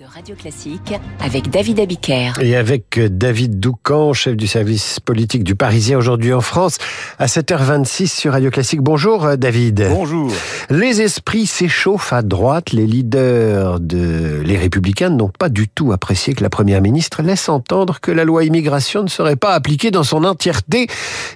de 0.00 0.06
Radio 0.06 0.34
Classique 0.34 0.94
avec 1.22 1.50
David 1.50 1.78
Abiker. 1.78 2.32
Et 2.40 2.56
avec 2.56 2.98
David 2.98 3.60
Doucan, 3.60 4.14
chef 4.14 4.34
du 4.34 4.46
service 4.46 4.98
politique 4.98 5.44
du 5.44 5.56
Parisien 5.56 5.98
aujourd'hui 5.98 6.32
en 6.32 6.40
France, 6.40 6.78
à 7.18 7.26
7h26 7.26 8.06
sur 8.06 8.32
Radio 8.32 8.50
Classique. 8.50 8.80
Bonjour 8.80 9.26
euh, 9.26 9.36
David. 9.36 9.88
Bonjour. 9.90 10.32
Les 10.70 11.02
esprits 11.02 11.44
s'échauffent 11.44 12.14
à 12.14 12.22
droite. 12.22 12.72
Les 12.72 12.86
leaders 12.86 13.78
de 13.78 14.40
les 14.42 14.56
Républicains 14.56 15.10
n'ont 15.10 15.28
pas 15.28 15.50
du 15.50 15.68
tout 15.68 15.92
apprécié 15.92 16.32
que 16.32 16.42
la 16.42 16.50
Première 16.50 16.80
ministre 16.80 17.20
laisse 17.22 17.50
entendre 17.50 18.00
que 18.00 18.10
la 18.10 18.24
loi 18.24 18.44
immigration 18.44 19.02
ne 19.02 19.08
serait 19.08 19.36
pas 19.36 19.52
appliquée 19.52 19.90
dans 19.90 20.04
son 20.04 20.24
entièreté 20.24 20.86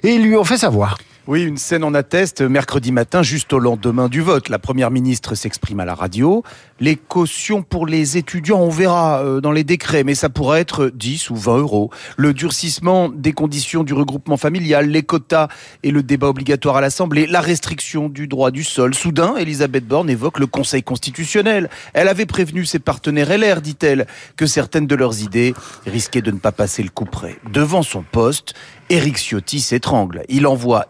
et 0.05 0.17
lui 0.17 0.37
ont 0.37 0.45
fait 0.45 0.59
savoir. 0.59 0.97
Oui, 1.27 1.43
une 1.43 1.57
scène 1.57 1.85
en 1.85 1.95
atteste. 1.95 2.43
Mercredi 2.43 2.93
matin, 2.93 3.23
juste 3.23 3.55
au 3.55 3.59
lendemain 3.59 4.11
du 4.11 4.21
vote, 4.21 4.51
la 4.51 4.59
première 4.59 4.91
ministre 4.91 5.35
s'exprime 5.35 5.81
à 5.81 5.87
la 5.87 5.95
radio. 5.95 6.43
Les 6.81 6.97
cautions 6.97 7.63
pour 7.63 7.87
les 7.87 8.19
étudiants, 8.19 8.61
on 8.61 8.69
verra 8.69 9.23
euh, 9.23 9.41
dans 9.41 9.51
les 9.51 9.65
décrets, 9.65 10.05
mais 10.05 10.15
ça 10.15 10.29
pourrait 10.29 10.61
être 10.61 10.91
10 10.95 11.31
ou 11.31 11.37
20 11.37 11.57
euros. 11.57 11.91
Le 12.19 12.35
durcissement 12.35 13.09
des 13.09 13.33
conditions 13.33 13.85
du 13.85 13.95
regroupement 13.95 14.37
familial, 14.37 14.91
les 14.91 15.03
quotas 15.03 15.49
et 15.83 15.93
le 15.93 16.03
débat 16.03 16.29
obligatoire 16.29 16.77
à 16.77 16.83
l'Assemblée, 16.83 17.27
la 17.27 17.41
restriction 17.41 18.11
du 18.11 18.29
droit 18.29 18.51
du 18.51 18.63
sol. 18.63 18.95
Soudain, 18.95 19.35
Elisabeth 19.37 19.87
Borne 19.87 20.11
évoque 20.11 20.39
le 20.39 20.47
Conseil 20.47 20.83
constitutionnel. 20.83 21.71
Elle 21.95 22.09
avait 22.09 22.27
prévenu 22.27 22.67
ses 22.67 22.81
partenaires 22.81 23.35
LR, 23.35 23.63
dit-elle, 23.63 24.07
que 24.37 24.45
certaines 24.45 24.87
de 24.87 24.95
leurs 24.95 25.23
idées 25.23 25.55
risquaient 25.87 26.21
de 26.21 26.33
ne 26.33 26.39
pas 26.39 26.53
passer 26.53 26.83
le 26.83 26.91
coup 26.91 27.07
près. 27.07 27.37
Devant 27.51 27.83
son 27.83 28.03
poste, 28.03 28.53
Éric 28.91 29.17
Ciotti 29.17 29.61
s'étrangle. 29.61 30.25
Il 30.29 30.47
envoie 30.47 30.85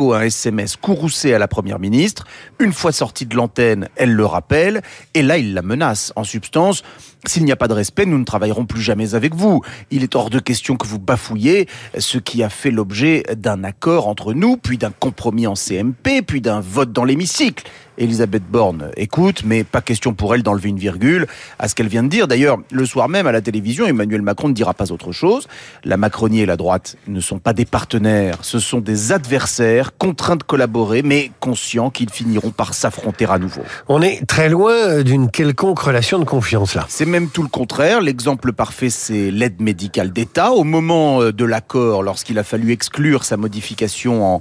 un 0.00 0.22
SMS 0.22 0.76
courroucé 0.76 1.34
à 1.34 1.38
la 1.38 1.48
première 1.48 1.78
ministre. 1.78 2.24
Une 2.58 2.72
fois 2.72 2.92
sortie 2.92 3.26
de 3.26 3.36
l'antenne, 3.36 3.88
elle 3.96 4.12
le 4.12 4.24
rappelle. 4.24 4.82
Et 5.14 5.22
là, 5.22 5.38
il 5.38 5.54
la 5.54 5.62
menace. 5.62 6.12
En 6.16 6.24
substance, 6.24 6.82
s'il 7.26 7.44
n'y 7.44 7.52
a 7.52 7.56
pas 7.56 7.68
de 7.68 7.74
respect, 7.74 8.06
nous 8.06 8.18
ne 8.18 8.24
travaillerons 8.24 8.64
plus 8.64 8.80
jamais 8.80 9.14
avec 9.14 9.34
vous. 9.34 9.62
Il 9.90 10.02
est 10.02 10.14
hors 10.14 10.30
de 10.30 10.38
question 10.38 10.76
que 10.76 10.86
vous 10.86 10.98
bafouillez 10.98 11.68
ce 11.98 12.18
qui 12.18 12.42
a 12.42 12.48
fait 12.48 12.70
l'objet 12.70 13.24
d'un 13.36 13.64
accord 13.64 14.08
entre 14.08 14.32
nous, 14.32 14.56
puis 14.56 14.78
d'un 14.78 14.92
compromis 14.92 15.46
en 15.46 15.54
CMP, 15.54 16.22
puis 16.22 16.40
d'un 16.40 16.60
vote 16.60 16.92
dans 16.92 17.04
l'hémicycle. 17.04 17.64
Elisabeth 17.98 18.44
Borne 18.50 18.90
écoute, 18.96 19.42
mais 19.44 19.64
pas 19.64 19.80
question 19.80 20.14
pour 20.14 20.34
elle 20.34 20.42
d'enlever 20.42 20.68
une 20.68 20.78
virgule 20.78 21.26
à 21.58 21.68
ce 21.68 21.74
qu'elle 21.74 21.88
vient 21.88 22.02
de 22.02 22.08
dire. 22.08 22.28
D'ailleurs, 22.28 22.58
le 22.70 22.86
soir 22.86 23.08
même 23.08 23.26
à 23.26 23.32
la 23.32 23.40
télévision, 23.40 23.86
Emmanuel 23.86 24.22
Macron 24.22 24.48
ne 24.48 24.54
dira 24.54 24.74
pas 24.74 24.92
autre 24.92 25.12
chose. 25.12 25.48
La 25.84 25.96
Macronie 25.96 26.40
et 26.40 26.46
la 26.46 26.56
droite 26.56 26.96
ne 27.06 27.20
sont 27.20 27.38
pas 27.38 27.52
des 27.52 27.64
partenaires, 27.64 28.38
ce 28.42 28.58
sont 28.58 28.80
des 28.80 29.12
adversaires 29.12 29.96
contraints 29.96 30.36
de 30.36 30.42
collaborer, 30.42 31.02
mais 31.02 31.30
conscients 31.40 31.90
qu'ils 31.90 32.10
finiront 32.10 32.50
par 32.50 32.74
s'affronter 32.74 33.26
à 33.28 33.38
nouveau. 33.38 33.62
On 33.88 34.00
est 34.02 34.26
très 34.26 34.48
loin 34.48 35.02
d'une 35.02 35.30
quelconque 35.30 35.78
relation 35.80 36.18
de 36.18 36.24
confiance 36.24 36.74
là. 36.74 36.86
C'est 36.88 37.06
même 37.06 37.28
tout 37.28 37.42
le 37.42 37.48
contraire. 37.48 38.00
L'exemple 38.00 38.52
parfait, 38.52 38.90
c'est 38.90 39.30
l'aide 39.30 39.60
médicale 39.60 40.12
d'État. 40.12 40.52
Au 40.52 40.64
moment 40.64 41.20
euh, 41.20 41.32
de 41.32 41.44
l'accord, 41.44 42.02
lorsqu'il 42.02 42.38
a 42.38 42.44
fallu 42.44 42.72
exclure 42.72 43.24
sa 43.24 43.36
modification 43.36 44.36
en 44.36 44.40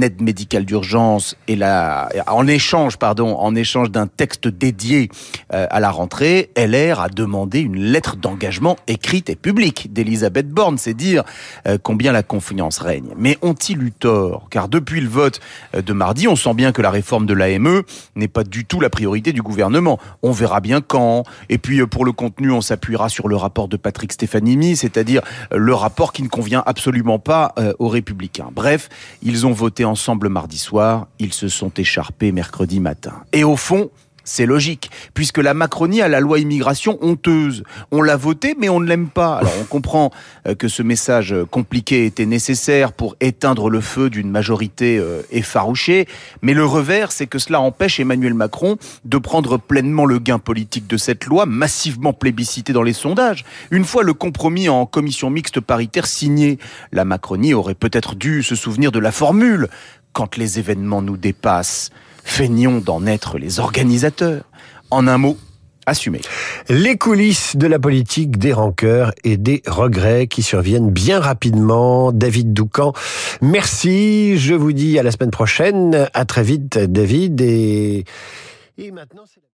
aide 0.00 0.20
médicale 0.20 0.64
d'urgence 0.64 1.36
et 1.48 1.56
la, 1.56 2.08
en 2.26 2.46
échange, 2.46 2.93
pardon, 2.96 3.36
en 3.36 3.54
échange 3.54 3.90
d'un 3.90 4.06
texte 4.06 4.48
dédié 4.48 5.10
euh, 5.52 5.66
à 5.70 5.80
la 5.80 5.90
rentrée, 5.90 6.50
LR 6.56 7.00
a 7.00 7.08
demandé 7.08 7.60
une 7.60 7.76
lettre 7.76 8.16
d'engagement 8.16 8.76
écrite 8.86 9.30
et 9.30 9.36
publique 9.36 9.92
d'Elisabeth 9.92 10.48
Borne. 10.48 10.78
C'est 10.78 10.94
dire 10.94 11.24
euh, 11.66 11.78
combien 11.82 12.12
la 12.12 12.22
confiance 12.22 12.78
règne. 12.78 13.14
Mais 13.16 13.38
ont-ils 13.42 13.82
eu 13.82 13.92
tort? 13.92 14.48
Car 14.50 14.68
depuis 14.68 15.00
le 15.00 15.08
vote 15.08 15.40
de 15.74 15.92
mardi, 15.92 16.28
on 16.28 16.36
sent 16.36 16.54
bien 16.54 16.72
que 16.72 16.82
la 16.82 16.90
réforme 16.90 17.26
de 17.26 17.34
l'AME 17.34 17.82
n'est 18.16 18.28
pas 18.28 18.44
du 18.44 18.64
tout 18.64 18.80
la 18.80 18.90
priorité 18.90 19.32
du 19.32 19.42
gouvernement. 19.42 19.98
On 20.22 20.32
verra 20.32 20.60
bien 20.60 20.80
quand. 20.80 21.24
Et 21.48 21.58
puis 21.58 21.84
pour 21.86 22.04
le 22.04 22.12
contenu, 22.12 22.50
on 22.50 22.60
s'appuiera 22.60 23.08
sur 23.08 23.28
le 23.28 23.36
rapport 23.36 23.68
de 23.68 23.76
Patrick 23.76 24.12
Stefanini, 24.12 24.76
c'est-à-dire 24.76 25.22
euh, 25.52 25.58
le 25.58 25.74
rapport 25.74 26.12
qui 26.12 26.22
ne 26.22 26.28
convient 26.28 26.62
absolument 26.66 27.18
pas 27.18 27.52
euh, 27.58 27.72
aux 27.78 27.88
républicains. 27.88 28.48
Bref, 28.52 28.88
ils 29.22 29.46
ont 29.46 29.52
voté 29.52 29.84
ensemble 29.84 30.28
mardi 30.28 30.58
soir, 30.58 31.06
ils 31.18 31.32
se 31.32 31.48
sont 31.48 31.70
écharpés 31.76 32.32
mercredi. 32.32 32.80
Et 33.32 33.44
au 33.44 33.56
fond, 33.56 33.90
c'est 34.24 34.46
logique, 34.46 34.90
puisque 35.12 35.38
la 35.38 35.52
Macronie 35.52 36.00
a 36.00 36.08
la 36.08 36.20
loi 36.20 36.38
immigration 36.38 36.98
honteuse. 37.02 37.62
On 37.90 38.00
l'a 38.00 38.16
votée, 38.16 38.56
mais 38.58 38.70
on 38.70 38.80
ne 38.80 38.86
l'aime 38.86 39.08
pas. 39.08 39.36
Alors 39.36 39.52
on 39.60 39.64
comprend 39.64 40.10
euh, 40.48 40.54
que 40.54 40.66
ce 40.66 40.82
message 40.82 41.34
compliqué 41.50 42.06
était 42.06 42.24
nécessaire 42.24 42.92
pour 42.92 43.16
éteindre 43.20 43.68
le 43.68 43.82
feu 43.82 44.08
d'une 44.08 44.30
majorité 44.30 44.98
euh, 44.98 45.20
effarouchée, 45.30 46.08
mais 46.40 46.54
le 46.54 46.64
revers, 46.64 47.12
c'est 47.12 47.26
que 47.26 47.38
cela 47.38 47.60
empêche 47.60 48.00
Emmanuel 48.00 48.34
Macron 48.34 48.78
de 49.04 49.18
prendre 49.18 49.58
pleinement 49.58 50.06
le 50.06 50.18
gain 50.18 50.38
politique 50.38 50.86
de 50.86 50.96
cette 50.96 51.26
loi, 51.26 51.44
massivement 51.44 52.14
plébiscitée 52.14 52.72
dans 52.72 52.82
les 52.82 52.94
sondages. 52.94 53.44
Une 53.70 53.84
fois 53.84 54.02
le 54.02 54.14
compromis 54.14 54.70
en 54.70 54.86
commission 54.86 55.28
mixte 55.28 55.60
paritaire 55.60 56.06
signé, 56.06 56.58
la 56.92 57.04
Macronie 57.04 57.52
aurait 57.52 57.74
peut-être 57.74 58.14
dû 58.14 58.42
se 58.42 58.54
souvenir 58.54 58.90
de 58.90 58.98
la 58.98 59.12
formule 59.12 59.68
quand 60.14 60.38
les 60.38 60.58
événements 60.58 61.02
nous 61.02 61.18
dépassent 61.18 61.90
feignons 62.24 62.78
d'en 62.78 63.06
être 63.06 63.38
les 63.38 63.60
organisateurs. 63.60 64.44
En 64.90 65.06
un 65.06 65.18
mot, 65.18 65.36
assumer. 65.86 66.20
Les 66.68 66.96
coulisses 66.96 67.56
de 67.56 67.66
la 67.66 67.78
politique, 67.78 68.38
des 68.38 68.52
rancœurs 68.52 69.12
et 69.22 69.36
des 69.36 69.62
regrets 69.66 70.26
qui 70.26 70.42
surviennent 70.42 70.90
bien 70.90 71.20
rapidement. 71.20 72.12
David 72.12 72.52
Doucan, 72.52 72.92
merci. 73.42 74.38
Je 74.38 74.54
vous 74.54 74.72
dis 74.72 74.98
à 74.98 75.02
la 75.02 75.10
semaine 75.10 75.30
prochaine. 75.30 76.08
À 76.14 76.24
très 76.24 76.42
vite, 76.42 76.78
David. 76.78 77.40
Et, 77.40 78.04
et 78.78 78.90
maintenant, 78.90 79.24